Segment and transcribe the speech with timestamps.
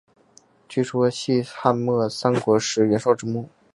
[0.67, 3.47] 据说系汉末三国时袁绍之墓。